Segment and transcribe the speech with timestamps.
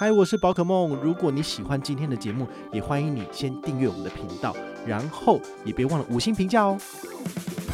[0.00, 0.96] 嗨，我是宝可梦。
[1.02, 6.78] 如果你喜欢今天的节目，也欢迎你先订阅我们的频道，然后也别忘了五星评价哦。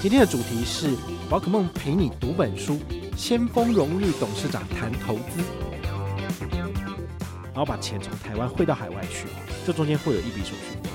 [0.01, 0.97] 今天的主题是
[1.31, 2.81] 宝可梦陪你读本书，
[3.17, 5.41] 先锋荣誉董事长谈投资，
[7.45, 9.29] 然后把钱从台湾汇到海外去，
[9.65, 10.91] 这中间会有一笔手续费。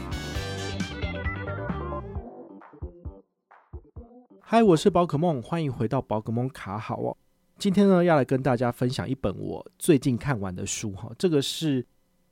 [4.42, 7.16] 嗨，我是宝可梦，欢迎回到宝可梦卡好哦。
[7.62, 11.86] 今天呢，要来跟大家分享一本我最近看完的书哈，这个是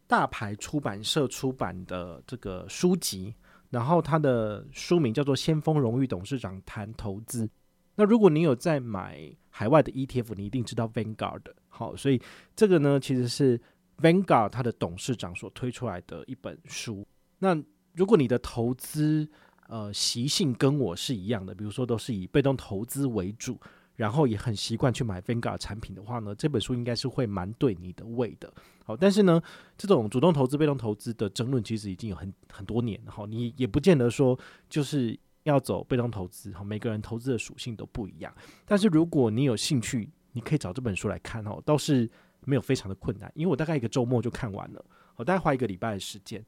[0.07, 3.31] 大牌出版社出版的这个书籍，
[3.69, 7.45] 然后它的书名叫做《先锋荣誉董事长谈投资》。
[7.93, 12.19] 那如果你有在买海外的 ETF，你一定知道 Vanguard，好，所以
[12.55, 13.61] 这个呢其实是
[13.99, 17.05] Vanguard 它的董事长所推出来的一本书。
[17.37, 17.55] 那
[17.93, 19.29] 如果你的投资
[19.67, 23.55] 呃习性跟我是一样的，比如说都是以被动投资为主。
[23.99, 28.49] 然后也很习惯去买 Vanguard 产品的话呢，这本书应该是会蛮对你的胃的。
[28.85, 29.41] 好，但是呢，
[29.77, 33.11] 这种主动投资、被动投资的争论其实已经有很很多年了。
[33.11, 36.53] 好，你也不见得说就是要走被动投资。
[36.53, 38.33] 好，每个人投资的属性都不一样。
[38.65, 42.09] 但是如果你有兴趣，你可以找这本书来看哦，倒是
[42.45, 44.85] 没有非常的困难，因为我大概一个周末就看完了。
[45.17, 46.41] 我大概花一个礼拜的时间。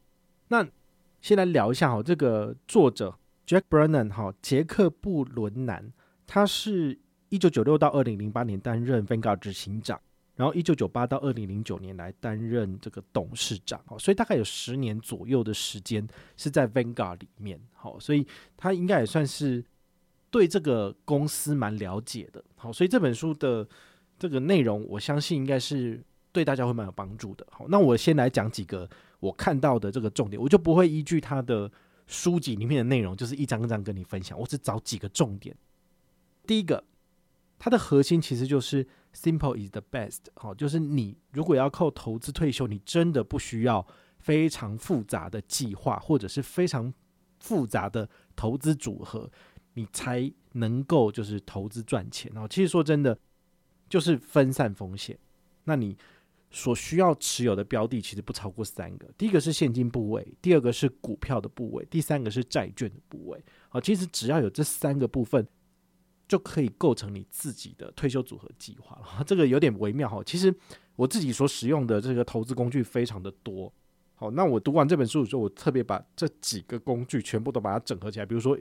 [0.48, 0.66] 那
[1.20, 5.92] 先来聊一下哈，这个作者 Jack Brennan 哈，杰克布伦南，
[6.26, 6.98] 他是。
[7.32, 10.00] 一九九六到二零零八年担任 Vanguard 执行长，
[10.36, 19.64] 然后一九九八到二零零九年来担任这个董事长，好，所以大概有十年左右的时间是在 Vanguard 里面，好，所以他应该也算是
[20.30, 23.66] 对这个公司蛮了解的，好，所以这本书的
[24.20, 26.04] 这个内容，我相信应该是
[26.34, 28.90] 对大家会蛮有帮助的，好，那我先来讲几个
[29.22, 31.72] 我看到的这个重点，我就不会依据他的
[32.08, 35.56] 书籍里面的内容，就是一张一张跟你分享，我只找几个重点，
[36.46, 36.84] 第一个。
[37.64, 38.84] 它的核心其实就是
[39.14, 43.86] simple is the best，好，就是你如果要靠投资退休，你真的不需要
[44.18, 46.92] 非常复杂的计划或者是非常
[47.40, 49.30] 复杂的投资组合，
[49.76, 52.36] 你才能够就是投资赚钱。
[52.36, 53.16] 哦其实说真的，
[53.88, 55.16] 就是分散风险。
[55.66, 55.96] 那你
[56.50, 63.40] 所需要持有的标的其实不超过三个，第一个是现金部位，第二个是股票的部位，第三个是债券的部位。
[63.70, 65.48] 好，其实只要有这三个部分。
[66.32, 69.22] 就可以构成你自己的退休组合计划了。
[69.28, 70.24] 这个有点微妙哈。
[70.26, 70.56] 其实
[70.96, 73.70] 我自己所使用的这个投资工具非常的多。
[74.16, 78.26] 好，那我读完这本书的时候，我特别把这几个工具全部都把它整合起来。
[78.26, 78.58] 比如说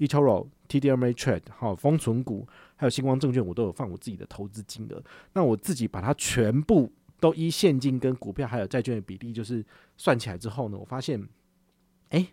[0.00, 5.00] eToro、TDM、A Trade，、好封存股，还有星光证券，我都有放我自己的投资金额。
[5.34, 9.64] 那我自己把它全部都依现金跟股票还有债券的比例，就是
[9.96, 11.24] 算起来之后呢，我发现，
[12.08, 12.26] 哎。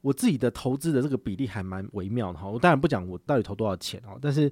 [0.00, 4.50] 我自己的投资的这个比例还蛮微妙的哈，我当然不讲我到底投多少钱哦，但是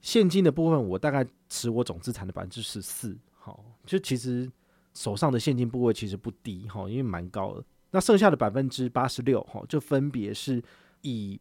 [0.00, 4.50] 现金的部分我大概持我总资产的百分之十四，好，就其实
[4.94, 7.64] 手上的现金部位其实不低哈，因为蛮高的。
[7.90, 10.62] 那剩下的百分之八十六哈，就分别是
[11.02, 11.40] 以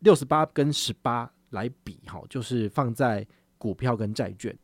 [0.00, 3.26] 六十八跟十八来比哈，就是放在
[3.58, 4.56] 股票跟债券。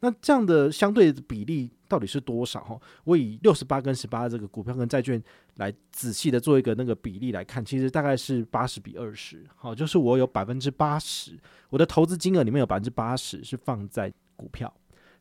[0.00, 2.62] 那这样的相对比例到底是多少？
[2.62, 5.20] 哈，我以六十八跟十八这个股票跟债券
[5.56, 9.44] 来仔细的做一个那个比例来看，其实大概是八十比二十。
[9.56, 11.38] 好，就是我有百分之八十，
[11.70, 14.72] 我的投资金额里面有百分之八十是放在股票，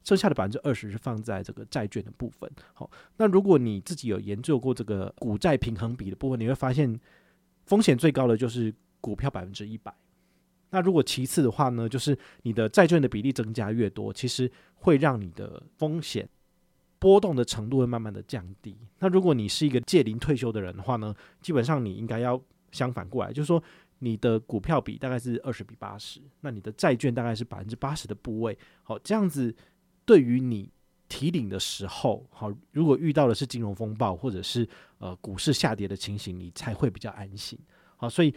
[0.04, 2.52] 剩下的百分之二十是放在这个债券的部分。
[2.74, 7.00] 好，那如果你自己有研究过这个股债平衡比的部分，你会发现
[7.66, 9.94] 风险最高的就是股票百分之一百。
[10.70, 16.28] 那如果其次的话呢，就是你的债券的比例增加越多，其实会让你的风险
[17.00, 18.78] 波动的程度会慢慢的降低。
[19.00, 22.42] 那如果你是一个届龄退休的人的话呢，基本上你应该要
[22.72, 23.62] 相反过来，就是说
[24.00, 28.58] 你的股票比大概是二十比八十，那你的债券大概是百分之八十的部位。
[28.84, 29.56] 好，这样子
[30.06, 30.70] 对于你
[31.08, 34.68] 提领的时候，好，如果遇到的是金融风暴或者是
[34.98, 37.58] 呃股市下跌的情形，你才会比较安心。
[37.96, 38.34] 好，所以。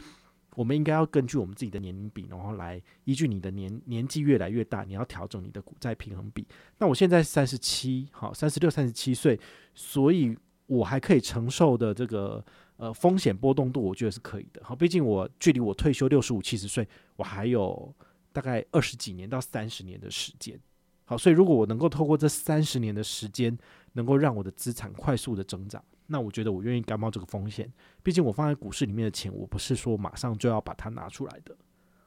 [0.56, 6.47] 我们应该要根据我们自己的年龄比，然后来依据你的年年纪越来越大，你要调整你的股债平衡比。
[6.79, 9.38] 那我现在三十七，好，三十六、三十七岁，
[9.75, 10.37] 所以
[10.67, 12.44] 我还可以承受的这个
[12.76, 14.61] 呃风险波动度，我觉得是可以的。
[14.64, 16.87] 好，毕竟我距离我退休六十五、七十岁，
[17.17, 17.94] 我还有
[18.32, 20.58] 大概二十几年到三十年的时间。
[21.05, 23.56] 好，所以如果我能够透过这三十年的时间
[23.94, 27.72] 能够让我的资产快速的增长，那我觉得我愿意甘冒这个风险。
[28.02, 31.56] 毕竟我放在股市里面的钱，我不是说马上就要把它拿出来的。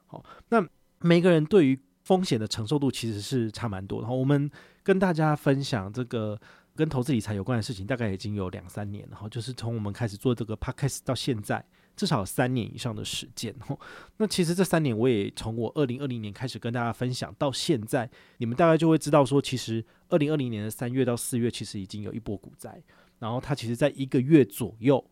[0.06, 0.64] 好，那
[1.00, 4.02] 每个人对于风险的承受度其实是差蛮多的。
[4.02, 4.50] 然后我们
[4.82, 6.38] 跟大家分享这个
[6.76, 9.12] 跟投资理财有关的事情，大概已经有两三年了。
[9.12, 11.64] 然后就是从我们开始做这个 podcast 到现在。
[11.96, 13.78] 至少三年以上的时间吼，
[14.16, 22.82] 那其实这三年我也从我二零二零年开始跟大家分享到现在，你们大概就会知道说，其实二零二零年的三月到四月其实已经有一波股灾，
[23.24, 25.02] 然后它其实在一个月左右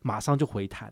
[0.00, 0.90] 马上就回弹，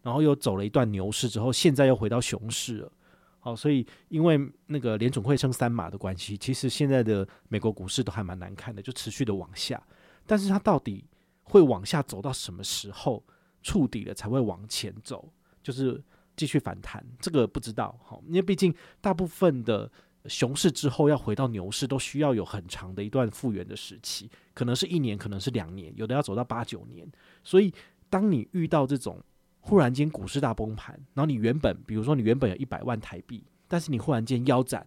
[0.00, 2.92] 然后又走了一段牛市之后，现在又回到熊市了。
[3.40, 9.82] 好，所以因为那个联总会升三码的关系，其实现在的美国股市都还蛮难看的，就持续的往下，
[10.24, 11.04] 但是它到底
[11.42, 13.24] 会往下走到什么时候？
[13.60, 15.32] 触底了才会往前走，
[15.64, 16.00] 就是
[16.36, 19.90] 继续反弹，这个不知道好，因为毕竟大部分的
[20.26, 27.10] 熊市之后要回到牛市都需要有很长的一段复原的时期，可能是一年，可能是两年，有的要走到八九年。
[27.44, 27.72] 所以，
[28.10, 29.22] 当你遇到这种
[29.60, 34.86] 忽然间股市大崩盘，然后你原本比如说你原本有一百万台币，但是你忽然间腰斩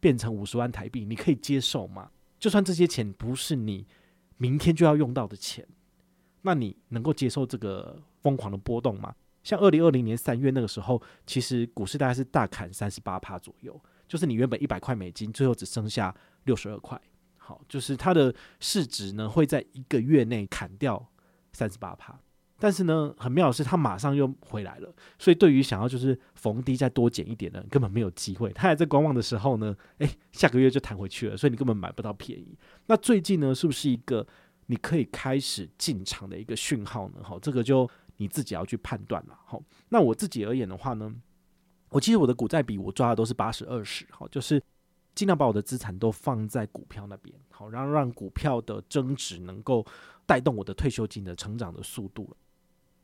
[0.00, 2.10] 变成五十万台币，你可以接受吗？
[2.38, 3.86] 就算这些钱不是你
[4.36, 5.66] 明天就要用到的钱。
[6.42, 9.14] 那你能够接受这个疯狂的波动吗？
[9.42, 16.14] 像二零二零年三月那个时候，其实股市大概是大砍三十八趴左右，就是你原本一百块美金，最后只剩下
[16.44, 17.00] 六十二块。
[17.36, 21.06] 好，就是它的市值呢会在一个月内砍掉
[21.52, 22.18] 三十八趴，
[22.58, 24.94] 但是呢，很妙的是它马上又回来了。
[25.18, 28.52] 所以对于想要就是逢低再多减一点的，根本没有机会。
[28.52, 32.58] 他还在观望的时候呢，诶，下个月就弹回去了，所以你根本买不到便宜。
[32.86, 34.26] 那最近呢，是不是一个？
[34.70, 37.88] 你可以开始进场的一个讯号呢，好，这个就
[38.18, 39.62] 你自己要去判断了，好。
[39.88, 41.10] 那我自己而言的话呢，
[41.90, 44.62] 我其实我的股债比我抓的都是八十二十，好，就是
[45.14, 49.84] 尽量把我的资产都放在股票那边，好，然后让股票的增值能够
[50.26, 52.36] 带动我的退休金的成长的速度。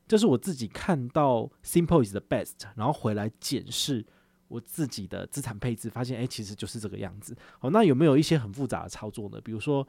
[0.07, 4.05] 这是我自己看到 Simple is the best，然后回来检视
[4.49, 7.37] 我自己的资产配置，发现诶，其实就是这个样子。
[7.59, 9.41] 好，那有没有一些很复杂的操作呢？
[9.41, 9.87] 比如说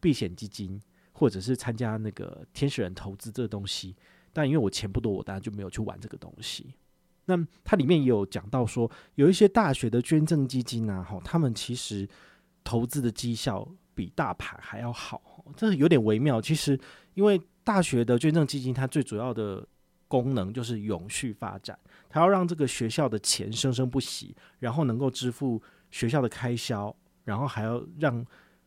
[0.00, 0.80] 避险基金。
[1.14, 3.94] 或者是参加那个天使人投资这个东西，
[4.32, 6.74] 但因为我钱不多，我当然就没有去玩这个东西。
[7.26, 12.08] 那它里面也有讲到说，有一些大学的捐赠基金啊，哈，他们其实
[12.64, 16.40] 投资的绩效比大盘还要好，这有点微妙。
[16.40, 16.78] 其实，
[17.14, 19.66] 因为大学的捐赠基金，它最主要的
[20.08, 21.78] 功能就是永续发展，
[22.08, 26.94] 它要让这个学校的钱生生不息，然后能够支付学校的开销，
[27.24, 28.24] 然后还要让。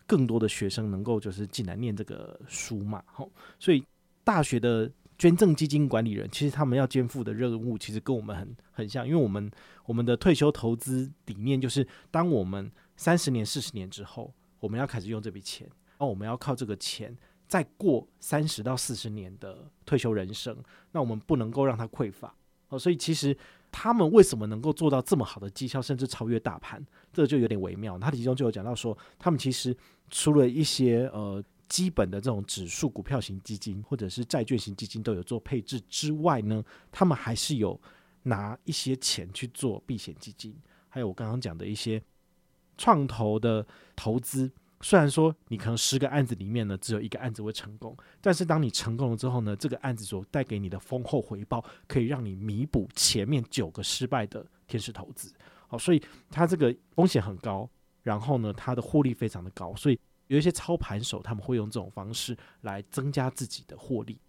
[0.08, 3.28] 更多的学生能够就是进来念这个书嘛，吼，
[3.58, 3.84] 所以
[4.24, 4.88] 大学的
[5.18, 9.50] 捐赠基金管理人其实他们要肩负的任务其实跟我们很很像，因为我们
[9.86, 15.70] 我们的退休投资理念就是，当我们三十年、四十年之后，我们要开始用这笔钱，
[16.00, 17.16] 那我们要靠这个钱
[17.48, 20.58] 再过三十到四十年的退休人生，
[20.92, 22.34] 那我们不能够让它匮乏，
[22.70, 23.38] 哦，所以其实。
[23.78, 26.82] 他们为什么能够做到这么好的绩效，甚至超越大盘？
[27.12, 28.00] 这就有点微妙。
[28.00, 29.76] 他其中就有讲到说，他们其实
[30.10, 37.80] 除了一些呃基本的这种指数股票型基金或者是债券型基金都有做配置之外呢，他们还是有
[38.24, 40.56] 拿一些钱去做避险基金，
[40.90, 42.02] 还有我刚刚讲的一些
[42.78, 43.66] 创投的
[43.96, 44.52] 投资。
[44.82, 55.34] 虽然说你可能十个案子里面呢，只有一个案子会成功，但是当你成功了之后呢，这个案子所带给你的丰厚回报，可以让你弥补前面九个失败的天使投资。
[55.68, 57.68] 好，所以它这个风险很高，
[58.04, 64.20] 然后呢，它的获利非常的高，所以有一些操盘手他们会用这种方式来增加自己的获利。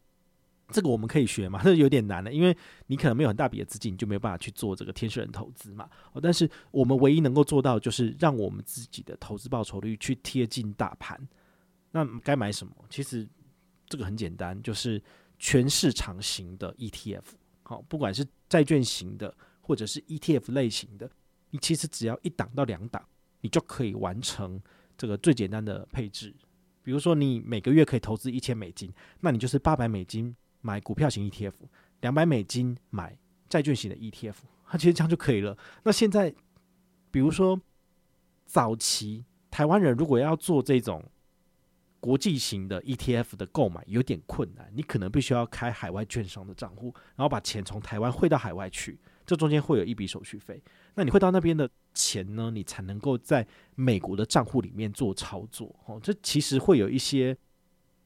[0.71, 1.61] 这个我们可以学嘛？
[1.65, 2.57] 那有点难了，因为
[2.89, 5.89] 你可能没有很大笔的资金，你就没有办法去做这个天使人投资嘛。
[6.13, 11.17] 哦，但是我们唯一能够做到，就是让我们自己的投资报酬率去贴近大盘。
[11.93, 12.75] 那该买什么？
[12.91, 13.27] 其实
[13.89, 15.01] 这个很简单，就是
[15.39, 17.23] 全市场型的 ETF。
[17.63, 21.09] 好，不管是债券型的，或者是 ETF 类型的，
[21.51, 23.01] 你其实只要一档到两档，
[23.41, 24.61] 你就可以完成
[24.97, 26.35] 这个最简单的配置。
[26.83, 30.35] 比如说，你每个月可以投资一千美金，那你就是八百美金。
[30.63, 31.53] 买股票型 ETF，
[32.01, 33.17] 两百美金买
[33.49, 34.35] 债券型的 ETF，
[34.67, 35.57] 它其实这样就可以了。
[35.85, 36.35] 那现在，
[37.13, 37.61] 比如说
[38.47, 41.05] 早期台湾人如果要做这种
[42.01, 44.69] 国际型的 ETF 的购买，有点困难。
[44.75, 50.63] 你可能必须要开海外券商的账户，然后把钱从台湾汇到海外去，这中间会有一笔手续费。
[50.95, 55.75] 那你会到那边的钱呢，你才能够在美国的账户里面做操作。
[55.87, 57.37] 哦，这其实会有一些。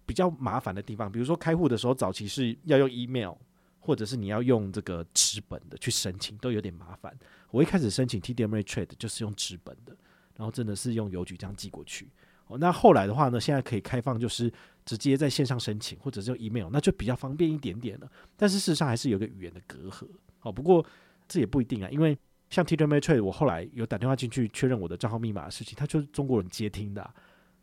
[0.06, 3.32] 比较麻烦的地方，比如说开户的时候，早期是要用 email，
[3.78, 7.16] 或者是你要用这个纸本的去申请，都有点麻烦。
[7.52, 9.96] 我一开始申请 TD Ameritrade 就是用纸本的，
[10.34, 12.08] 然后真的是用邮局这样寄过去。
[12.48, 14.52] 哦，那后来的话呢，现在可以开放，就是
[14.84, 18.10] 直接在线上申请，或者是用 email，那就比较方便一点点了。
[18.36, 20.08] 但是事实上还是有个语言的隔阂。
[20.42, 20.84] 哦，不过
[21.30, 22.18] 这也不一定啊，因为
[22.50, 27.08] 像 TD Ameritrade，我后来有打电话进去确认我的账号密码的事情，他就是中国人接听的。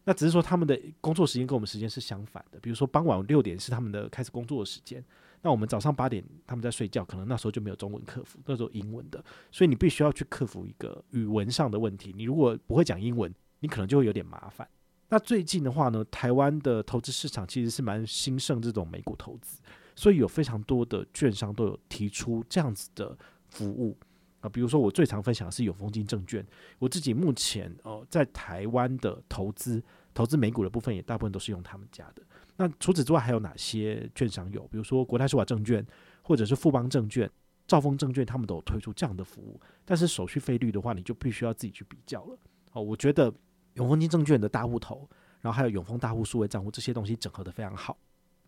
[0.06, 5.04] 那只是说他们的工作时间跟我们时间是相反的，比如说傍晚六点是他们的开始工作的时间，
[5.42, 9.22] 那我们早上八点他们在睡觉，可能那时候就没有中文客服，那时候英文的，
[9.52, 12.14] 所以你必须要去克服一个语文上的问题。
[12.16, 14.66] 你如果不会讲英文，你可能就会有点麻烦。
[15.10, 19.60] 那最近的话呢，台湾的投资市场其实是蛮兴盛这种美股投资，
[19.94, 23.18] 所以有非常多的券商都有提出这样子的
[23.48, 23.98] 服务
[24.40, 24.50] 啊。
[24.50, 26.46] 比如说我最常分享的是永丰金证券，
[26.80, 32.22] 我自己目前哦在台湾的投资投资美股的部分也大部分都是用他们家的。
[32.56, 34.62] 那除此之外还有哪些券商有？
[34.68, 35.86] 比如说国泰世华证券
[36.22, 37.30] 或者是富邦证券、
[37.68, 42.38] 兆丰证券，他们都有推出这样的服务，但是手续费率的话，你就必须要自己去比较了。
[42.74, 43.34] 哦，我觉得。
[43.74, 45.08] 永丰金证券的大户头，
[45.40, 47.96] 然后还有永丰大户数位账户这些东西整合得非常好，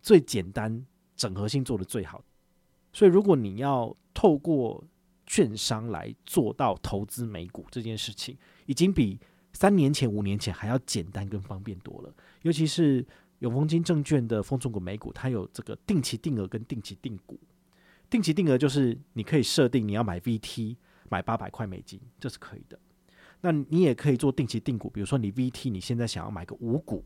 [0.02, 2.20] 最简单，整合性做得最好。
[2.92, 4.82] 所以如果你要透过
[5.26, 9.18] 券商来做到投资美股这件事情，已经比
[9.52, 12.14] 三年前、五年前还要简单跟方便多了。
[12.42, 13.06] 尤其是
[13.38, 17.38] 永丰金证券的丰存股美股，它有这个定期定额跟定期定股。
[18.08, 20.76] 定期定额就是你可以设定你要买 VT，
[21.08, 22.78] 买八百块美金，这是可以的。
[23.40, 27.04] 那你也可以做定期定股，比如说你 VT，你现在想要买个五股，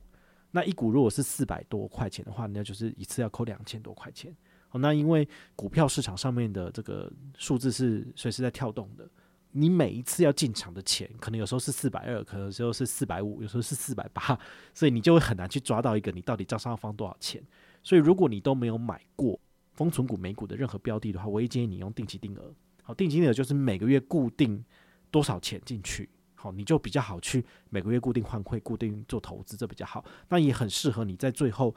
[0.51, 4.35] 那一股如果是四百多块钱的话，那就是一次要扣两千多块钱。
[4.79, 9.09] 那因为股票市场上面的这个数字是随时在跳动的，
[9.53, 14.39] 你每一次要进场的钱，可能有时候是四百二，可能有时候是四百五，有时候是四百八，
[14.75, 17.43] 所以你就会很难去抓到一个你到底账上要放多少钱。
[17.83, 19.39] 所以如果你都没有买过
[19.75, 22.53] 封存股美股的任何标的的话，我也建议你用定期定额。
[22.83, 24.65] 好，定期定额就是每个月固定
[25.11, 26.09] 多少钱进去。
[26.35, 30.05] 好，你就比较好去每个月固定换汇、固定做投资，这比较好。
[30.29, 31.75] 那也很适合你在最后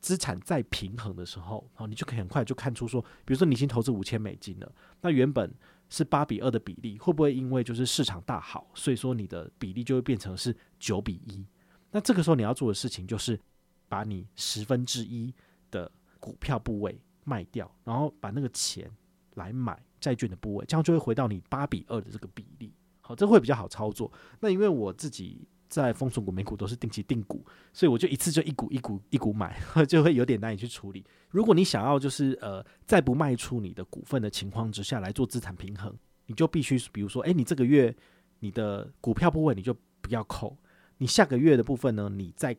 [0.00, 5.52] 资产再平衡的时候，好，你就可以很快就看出说，比如说你已经投资五千美金了，那原本
[5.88, 11.44] 是八比二的比例，会不会因为就是市场大好，所以说你的比例就会变成是九比一？
[11.90, 13.38] 那这个时候你要做的事情就是
[13.88, 15.34] 把你十分之一
[15.70, 15.90] 的
[16.20, 18.90] 股票部位卖掉，然后把那个钱
[19.34, 22.72] 来买债券的部位，这样就会回到你八比二的这个比例。
[23.00, 24.12] 好，这会比较好操作。
[24.40, 31.04] 那因为我自己在封存股美股都是定期定股，所以我就一次就一股一股一股买， 就会有点难以去处理。
[31.30, 35.94] 如果你想要就是呃在不卖出你的股份的情况之下来做资产平衡，
[36.26, 37.94] 你就必须比如说，诶，你这个月
[38.40, 40.56] 你的股票部分你就不要扣，
[40.96, 42.56] 你下个月的部分呢，你再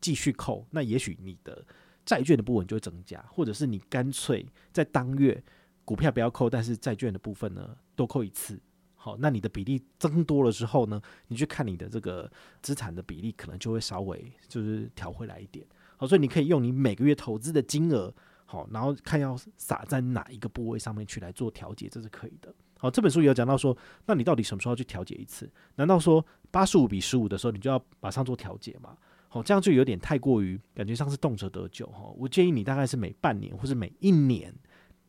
[0.00, 1.64] 继续扣，那也许你的
[2.04, 5.42] 债券的部分就会增加，或者是你干脆在当月
[5.84, 8.60] 股票不要扣，但是债券的部分呢多扣一次。
[9.04, 12.30] 好，那你的比例增多了之后呢，你去看你的这个
[12.62, 15.66] 资产的比例，可能就会稍微就是调回来一点。
[15.96, 22.54] 好，所以你可以用你每个月投资的金额，好，然后看要撒在哪一个部位上面去来做调节，这是可以的。
[22.78, 25.50] 好，这本书也有讲到说，那你到底什么时候去调节一次？
[25.74, 28.96] 难道说八十五比十五的时候，你就要马上做调节吗？
[29.26, 32.14] 好，这样就有点太过于感觉像是动辄得咎哈。
[32.16, 34.54] 我建议你大概是每半年或是每一年，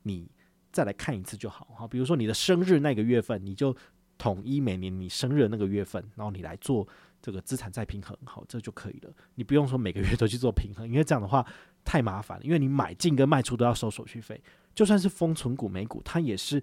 [0.01, 0.27] 你。
[0.73, 3.73] 再来看一次就好哈，比如说你的生日那个月份，你就
[4.17, 6.85] 统一每年你生日的那个月份，然后你来做
[7.21, 9.13] 这个资产再平衡，好，这就可以了。
[9.35, 11.45] 你不用说每个月都去做平衡，因为这样的话
[11.85, 14.41] 太麻烦了，因为你买进跟卖出都要收手续费，
[14.73, 16.61] 就算是封存股美股，它也是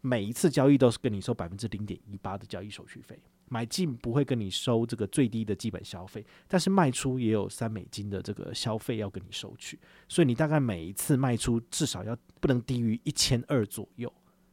[0.00, 3.20] 每一次交易都是跟你收百分之零点一八的交易手续费。
[3.52, 9.78] 买进不会跟你收这个最低的基本消费，但是卖出也有三美金的这个消费要跟你收取，
[10.08, 14.10] 所以你大概每一次卖出至少要不能低于一千二左右。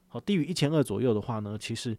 [0.09, 1.97] 好，低于一千二左右的话呢，其实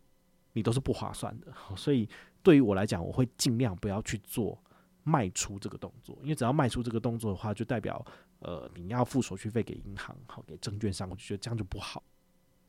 [0.53, 1.47] 你都是不划算的。
[1.75, 2.07] 所以
[2.43, 4.63] 对于我来讲，我会尽量不要去做
[5.03, 8.05] 卖出这个动作，因为只要卖出这个动作的话，就代表
[8.41, 12.03] 呃你要付手续费给银行，好，给证券商，我就觉得这样就不好。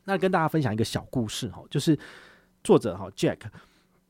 [0.05, 1.99] 那跟大家分享一个小故事哈，就是
[2.63, 3.41] 作者哈 Jack。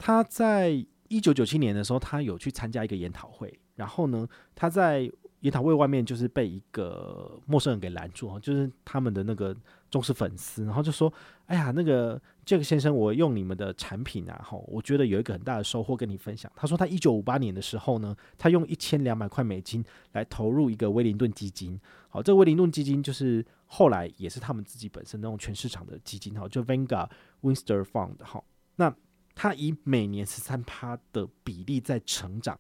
[0.03, 5.07] 他在一九九七年的时候，他有去参加一个研讨会，然后呢，他在
[5.41, 9.55] 研讨会外面就是被一个陌生人给拦住，就是他们的那个
[9.91, 11.13] 忠实粉丝，然后就说
[11.45, 21.79] ：“哎呀，那个这个先生，我用你们的产品啊，哈，我觉得有一个很大的收获跟你分享。”他说他一九五八年的时候呢，他用一千两百块美金来投入一个威灵顿基金，
[22.09, 27.07] 好，这个威灵顿基金就是后来也是他们自己本身那种全市场的基金，哈，就 vanga
[27.43, 28.43] Winster Fund，哈，
[28.77, 28.91] 那。
[29.33, 32.59] 它以每年十三趴的比例在成长，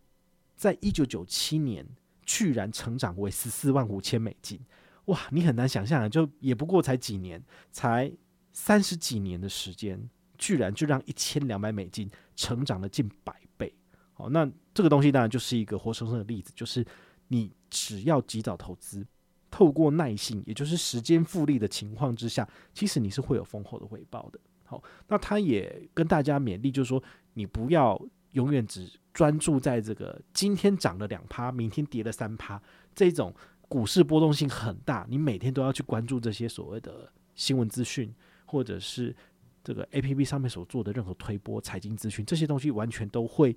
[0.55, 1.85] 在一九九七年
[2.25, 4.59] 居然成长为十四万五千美金，
[5.05, 5.19] 哇！
[5.31, 8.11] 你很难想象啊，就也不过才几年，才
[8.53, 13.75] 三十几年的时间，居然就让一千两百美金成长了近百倍。
[14.13, 16.85] 好，那这个东西当然就是一个活生生的例子，就是
[17.27, 19.05] 你只要及早投资，
[19.49, 24.39] 透过耐性，也就是时间复利的情况之下，其实你是会有丰厚的回报的。
[24.71, 28.01] 好，那他也跟大家勉励，就是说你不要
[28.31, 32.61] 永远只专注在这个今天涨了两趴，明天跌了三趴
[32.95, 33.35] 这种
[33.67, 38.09] 股市波动性很大，你每天都要去关注这些所谓的新闻资讯，
[38.45, 39.13] 或者是
[39.61, 43.53] 这个 APP 上面所做的任何推波财经资讯，这些东西完全都会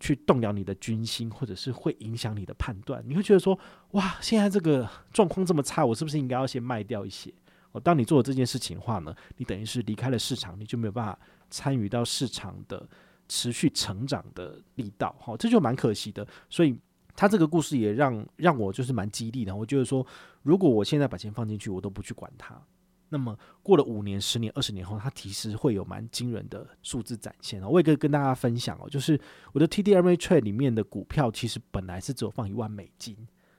[0.00, 3.00] 去动摇你的军心，或者是会影响你的判断。
[3.06, 3.56] 你会觉得说，
[3.92, 7.32] 哇，现在这个状况这么差，我是不是应该要先卖掉一些？
[7.80, 11.18] 当你做了这件事情的话呢，你等于是离开了市场，你就没有办法
[11.50, 12.88] 参与到市场的
[13.28, 15.14] 持续成长的力道。
[15.18, 16.26] 好，这就蛮可惜的。
[16.48, 16.78] 所以
[17.14, 19.54] 他这个故事也让让我就是蛮激励的。
[19.54, 20.06] 我觉得说，
[20.42, 22.60] 如果我现在把钱放进去，我都不去管它。
[23.08, 27.62] 那么过了五年、十年、二十年后，它其实会有蛮惊人的数字展现。
[27.62, 29.18] 我也可以跟大家分享哦，就是
[29.52, 33.16] 我的 T D M A Trade 里面的股票，其实本来是只有放一万美金，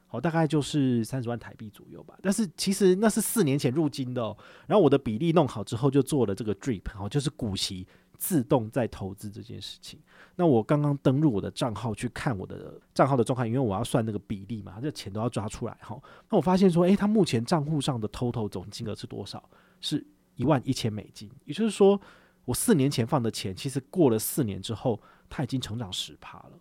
[0.08, 2.18] 好，大概就是三十万台币左右吧。
[2.22, 4.36] 但是其实那是四年前入金的哦。
[4.66, 7.88] 然后我的比例弄好之后，就做了这个 DRIP，好，就是股息。
[8.20, 10.00] 自动在投资这件事情，
[10.36, 15.96] 那我刚刚登入我的账号去看我的账号的状况，因为我要算那个比例嘛，这钱都要抓出来哈。
[16.28, 19.48] 那我发现说，诶，他目前账户上的 total 总金额是多少？
[19.82, 21.30] 是一万一千美金。
[21.46, 22.02] 也就是说，
[22.46, 25.00] 我四年前放的钱，其实过了四年之后，
[25.30, 26.54] 它已经成长十趴了。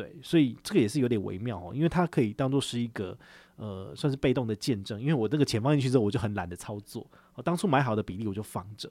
[0.00, 3.18] 对，所以这个也是有点微妙哦，因为它可以当做是一个
[3.56, 5.00] 呃，算是被动的见证。
[5.00, 8.90] 因为我这个钱放进去之后，我就很懒得操作，我当初买好的比例我就放着，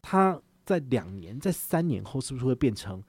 [0.00, 0.40] 它。
[0.62, 3.02] 在两年，在三年后，是不是会变成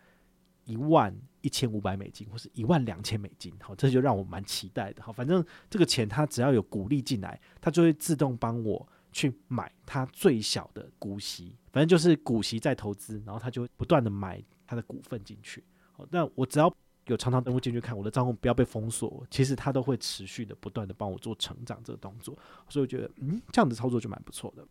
[0.63, 3.53] 一万一千五百美金，或是一万两千美金？
[3.59, 5.03] 好，这就让我蛮期待的。
[5.03, 11.55] 好，反正这个钱它只要有股利进来，它就会自动帮我去买它最小的股息。
[11.71, 15.63] 反正就是股息再投资，然后它就会不断的买它的股份进去。
[15.91, 16.73] 好，那我只要
[17.07, 22.37] 有常常登录进去看我的账户，不要被封锁，其实他都会持续的不断的帮我做成长这个动作。
[22.69, 24.65] 所以我觉得，嗯，这样子操作就蛮不错的。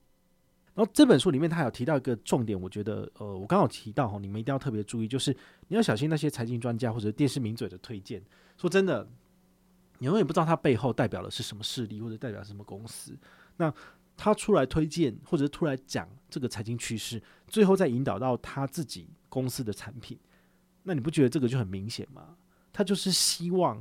[0.72, 8.22] 然后这本书里面，他有提到一个重点，我觉得，呃，我刚好提到哈，你们一定要特别注意，就是你要小心那些财经专家或者电视名嘴的推荐。
[8.56, 9.06] 说真的，
[9.98, 13.18] 你永远不知道他背后代表的是什么势力，或者代表什么公司。
[13.56, 13.74] 那
[14.16, 20.16] 他出来推荐，或者是出来讲这个财经趋势，最后再引导到他自己公司的产品，
[20.90, 22.36] 那你不觉得这个就很明显吗？
[22.72, 23.80] 他就是希望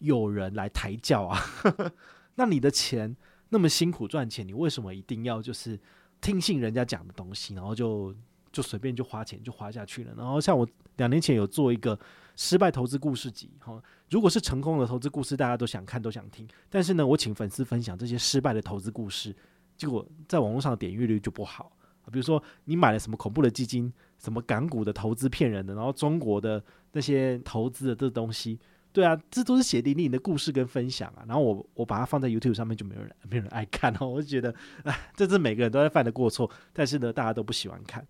[0.00, 1.40] 有人来抬轿啊。
[2.36, 3.16] 那你的钱
[3.48, 5.80] 那么辛苦赚钱，你为什么一定要就是？
[6.20, 8.14] 听信人家讲的东西，然后就
[8.52, 10.12] 就随便就花钱就花下去了。
[10.18, 10.68] 然后像我
[10.98, 11.98] 两年前有做一个
[12.36, 16.46] 失败投资故事集，哈，如果是成功的投资故事，大家都想看都想听。
[16.68, 19.34] 但是呢，我请粉丝分享这些失败的投资故事，
[19.78, 21.72] 结果在网络上点阅率就不好。
[22.10, 28.58] 比如说你买了什么恐怖的基金，什么港股的投资骗人的，然后中国的那些投资的这东西。
[28.92, 31.22] 对啊，这都是血淋淋的故事跟分享啊。
[31.28, 34.08] 然后我我把它放在 YouTube 上面，就没有人没有人爱看哦。
[34.10, 38.04] 我就觉得，哎，这是每个人都在犯的过错，但是呢，大家都不喜欢看。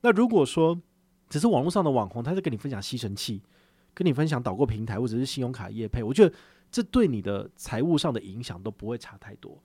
[0.00, 0.76] 那如果说
[1.28, 3.40] 只是网络上的网红，他在跟你分享吸尘器，
[3.94, 6.34] 跟你分享导购平台或者是信用卡业配，我觉得
[6.68, 9.56] 这对你的财务上的影响都不会差太多。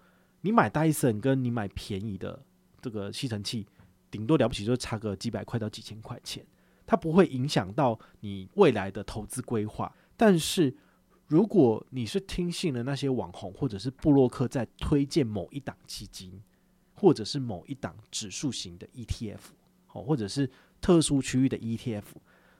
[0.41, 2.39] 你买戴森跟你买便宜的
[2.83, 3.65] 这个吸尘器，
[4.11, 6.45] 顶多了不起就差个几百块到几千块钱，
[6.85, 9.91] 它不会影响到你未来的投资规划。
[10.17, 10.75] 但是，
[11.25, 16.43] 如果你是听信了那些网红或者是布洛克在推荐某一档基金，
[16.93, 19.39] 或者是某一档指数型的 ETF，
[19.93, 22.03] 哦，或者是特殊区域的 ETF，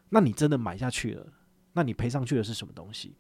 [0.10, 1.28] 那你真的买下去了，
[1.74, 3.16] 那你赔上去的是什么东西？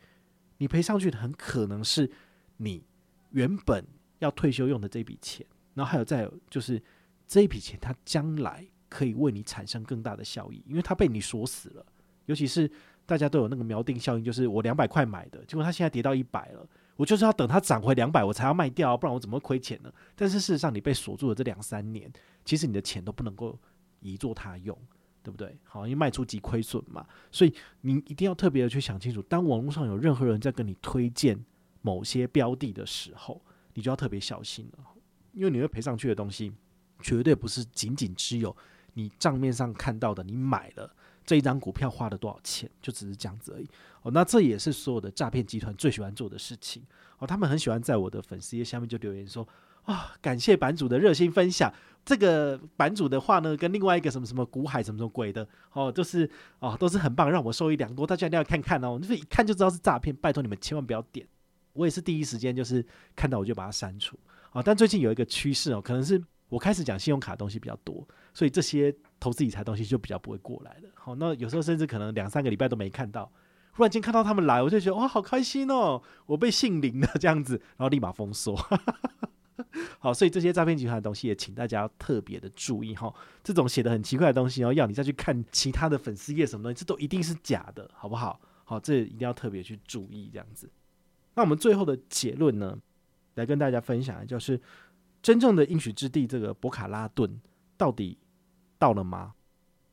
[0.57, 2.09] 你赔上去的很可能是
[2.57, 2.85] 你
[3.31, 3.85] 原本
[4.19, 6.81] 要退休用的这笔钱，然后还有再有就是
[7.27, 11.86] 这一笔钱它将来可以为你产生更大的效益，因为它被你锁死了，
[12.25, 12.69] 尤其是。
[13.05, 19.91] 大家都有那个锚定效应，就是我两百块买的，结果它现在跌到一百了，我就是要等它涨回两百，我才要卖掉，不然我怎么亏钱呢？
[20.15, 22.09] 但是事实上，你被锁住了这两三年，
[22.45, 23.59] 其实你的钱都不能够
[23.99, 24.73] 移作他用，
[25.21, 25.53] 对不对？
[25.65, 31.38] 好，因为卖出即亏损嘛，所以你一定要特别的去想清楚，当网络上有任何人在跟你推荐
[31.81, 33.41] 某些标的的时候，
[33.73, 34.86] 你就要特别小心了，
[35.34, 36.54] 因为你会赔上去的东西，
[37.02, 38.56] 绝对不是仅仅只有
[38.93, 40.96] 你账面上看到的，你买了。
[41.26, 42.69] 这一张股票花了多少钱？
[42.82, 43.67] 就只是这样子而已。
[44.02, 46.84] 哦，那这也是所有的诈骗集团最喜欢做的事情。
[47.17, 49.48] 哦，他们很喜欢在我的粉丝页下面就留言说
[49.84, 51.74] ：“啊、感谢版主的热心分享。
[52.04, 58.06] 这个版主的话呢，跟另外一个什么什么股海什么什么鬼的，哦，都是哦，都是很棒，让我受益良多。
[58.06, 60.13] 大家一定要看看哦，就是一看就知道是诈骗。
[60.13, 61.26] 拜托你们千万不要点。
[61.72, 64.19] 我也是第一时间就是看到我就把它删除。
[64.53, 68.95] 啊，但最近有一个趋势哦，可能是我开始讲信用卡的东西比较多，所以这些。
[69.23, 70.89] 投资理财东西就比较不会过来了。
[70.95, 73.31] 好，那有时候甚至可能两三个礼拜都没看到，
[73.71, 78.53] 忽然间看到他们来，我就觉得哇，好开心哦，我被姓林了这样子，然后立马封锁。
[79.99, 83.13] 好，所以这些诈骗集团的东西也请大家特别的注意哈。
[83.41, 88.41] 这种写的很奇怪的东西，然后要你再去看其他的粉丝页什么东西，这都一定是假的，好不好？
[88.65, 90.69] 好，这一定要特别去注意这样子。
[91.33, 92.77] 那我们最后的结论呢，
[93.36, 94.60] 来跟大家分享，就是
[95.22, 97.39] 真正的应许之地这个博卡拉顿
[97.78, 98.17] 到底
[98.78, 99.34] 到了吗？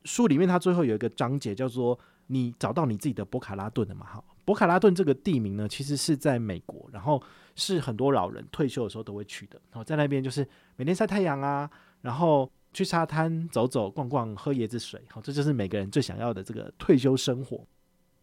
[0.03, 7.21] 书里面它最后有一个章节叫做“你找到你自己的博卡拉顿了吗？”哈，博卡拉顿这个地名呢，其实是在美国，然后
[7.55, 9.61] 是很多老人退休的时候都会去的。
[9.71, 11.69] 然后，在那边就是每天晒太阳啊，
[12.01, 15.01] 然后去沙滩走走逛逛，喝椰子水。
[15.09, 17.65] 好，这就是每个人最想要的这个退休生活。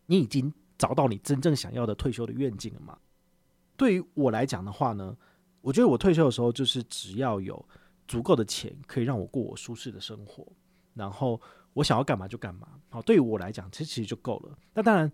[0.06, 2.98] 你已经找到你真正想要的退休的愿景了吗？
[3.78, 5.16] 对于我来讲的话呢，
[5.60, 7.64] 我觉得我退休的时候就是只要有
[8.08, 10.44] 足够的钱，可以让我过我舒适的生活，
[10.94, 11.40] 然后
[11.74, 12.68] 我想要干嘛就干嘛。
[12.88, 14.58] 好，对于我来讲，其实其实就够了。
[14.74, 15.10] 那当然，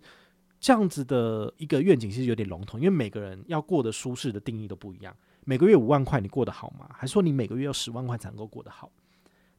[0.59, 5.15] 这样子的一个愿景其实有点笼统，因为每个人要过得舒适的定义都不一样。
[5.43, 6.89] 每个月五万块，你过得好吗？
[6.91, 8.91] 还是说你每个月要十万块才能够过得好？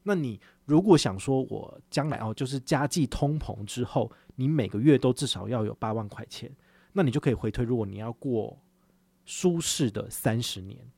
[0.03, 6.53] 那你如果想说我将来哦，就是家计通膨之后，你每个月都至少要有八万块钱，
[6.91, 8.59] 那你就可以回推，如果你要过。
[9.27, 10.89] 舒适的三十年，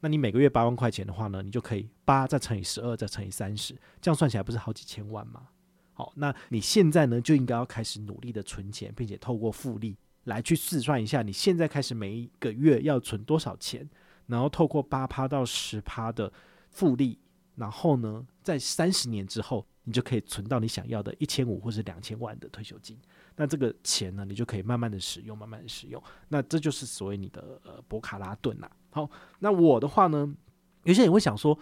[0.00, 5.48] 那你每个月八万块钱的话呢，你就可以八再乘以十二再乘以三十，这样算起来不是好几千万吗？
[5.92, 13.86] 好，那你现在呢就应该要开始努力的存钱，并且透过复利来去试算一下，你现在开始每一个月要存多少钱，
[14.26, 16.32] 然后透过八趴到十趴的
[16.70, 17.18] 复利，
[17.56, 22.98] 然后呢，在三十年之后，你就可以存到你想要的一千五或是两千万的退休金。
[23.36, 26.02] 那这个钱呢，你就可以慢慢的使用，慢慢的使用。
[26.28, 28.68] 那这就是所谓你的呃博卡拉顿呐。
[28.90, 30.34] 好，那我的话呢，
[30.82, 31.56] 有些人会想说，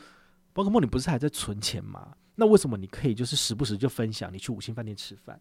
[0.54, 2.16] 宝可梦你不是还在存钱吗？
[2.36, 5.38] 那为什么你可以就是时不时就分享你去五星饭店吃饭，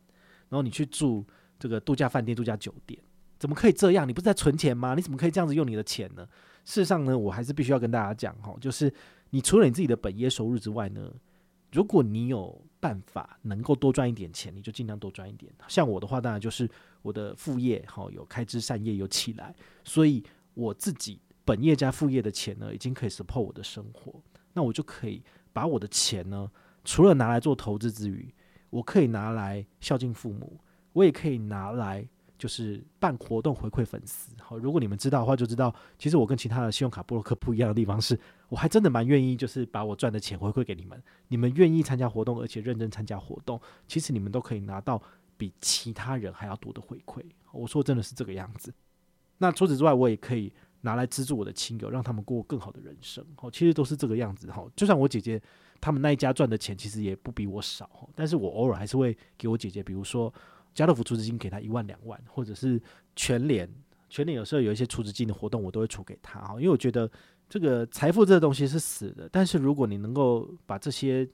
[0.49, 1.25] 然后你去住
[1.57, 2.99] 这个度假饭店、度假酒店，
[3.39, 4.05] 怎么可以这样？
[4.05, 4.93] 你不是在存钱吗？
[4.93, 6.27] 你怎么可以这样子用你的钱呢？
[6.65, 8.93] 事实上呢，我还是必须要跟大家讲哈，就是
[9.29, 11.11] 你除了你自己的本业收入之外呢，
[11.71, 15.49] 如果你有办法能够多赚一点钱，你就尽量多赚一点。
[15.69, 16.69] 像我的话，当然就是
[17.01, 20.21] 我的副业，好有开枝散叶有起来，所以
[20.53, 24.21] 我自己本业加副业的钱呢，已经可以 support 我的生活。
[24.51, 26.51] 那我就可以把我的钱呢，
[26.83, 28.33] 除了拿来做投资之余，
[28.69, 30.59] 我可以拿来孝敬父母，
[30.91, 32.05] 我也可以拿来。
[32.43, 41.01] 就是办活动回馈粉丝，好，如果你们知道的话，就知道其实我跟其他的信用卡部落客不一样的地方是，我还真的蛮愿意，就是把我赚的钱回馈给你们。
[41.29, 45.01] 你们愿意参加活动，而且认真参加活动，其实你们都可以拿到
[45.37, 47.23] 比其他人还要多的回馈。
[47.53, 48.73] 我说真的是这个样子。
[49.37, 50.51] 那除此之外，我也可以
[50.81, 53.25] 拿来资助我的亲友，让他们过更好的人生。
[53.37, 54.51] 哦，其实都是这个样子。
[54.51, 55.41] 哈，就算我姐姐
[55.79, 60.33] 他们那一家赚的钱其实也不比我少，但是我偶尔还是会给我姐姐，比如说。
[60.73, 62.81] 家乐福储资金给他一万两万，或者是
[63.15, 63.69] 全联，
[64.09, 67.09] 全联有时候有一些储资金的活动，我都会储给他哈，因为我觉得
[67.47, 71.27] 这个财富这个东西是死的，但是如果你能够把这些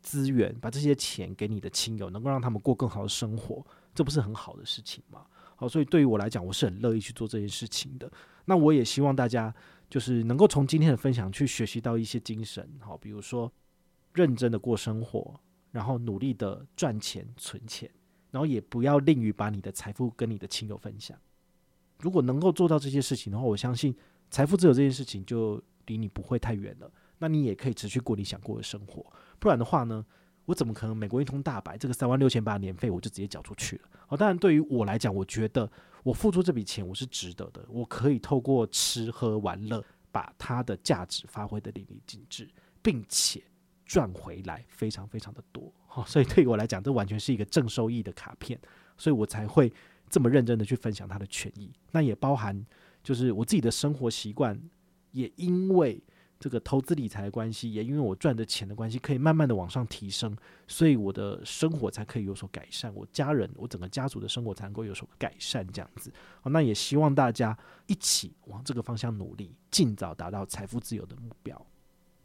[0.00, 5.26] 资源、把这些钱给你的亲友，能够让他们过更好的生活，这不是很好的事情吗？
[5.56, 8.10] 好，所以对于我来讲，我是很乐意去做这件事情的。
[8.44, 9.52] 那我也希望大家
[9.90, 13.52] 就是能够从今天的分享去学习到一些精神，好，比如说
[14.14, 15.34] 认真的过生活，
[15.72, 17.90] 然后努力的赚钱存钱。
[18.30, 21.18] 然后也不要吝于把你的财富跟你的亲友分享。
[22.00, 23.94] 如果能够做到这些事情的话，我相信
[24.30, 26.90] 财富自由这件事情就离你不会太远了。
[27.18, 29.04] 那你也可以持续过你想过的生活。
[29.40, 30.04] 不然的话呢，
[30.44, 33.88] 我怎么可能美国一通大白这个三万六千八年费我就直接缴出去了？
[34.06, 35.68] 好，当然对于我来讲，我觉得
[36.04, 37.66] 我付出这笔钱我是值得的。
[37.68, 42.48] 我可以透过吃喝玩乐把它的价值发挥得淋漓尽致，
[42.80, 43.42] 并且。
[43.88, 48.60] 赚回来非常非常的多，好，所以对于我来讲，这完全是一个正收益的卡片，
[48.98, 49.72] 所以我才会
[50.10, 51.72] 这么认真的去分享它的权益。
[51.92, 52.64] 那也包含
[53.02, 54.60] 就是我自己的生活习惯，
[55.12, 55.98] 也因为
[56.38, 66.12] 这个投资理财的关系，也因为我赚的钱的关系，可以慢慢的往上提升，所以我的生活才可以有所改善，我家人，我整个家族的生活才能够有所改善，这样子。
[66.42, 71.66] 好，那也希望大家一起往这个方向努力，尽早达到财富自由的目标。